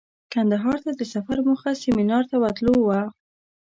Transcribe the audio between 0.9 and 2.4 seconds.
د سفر موخه سمینار ته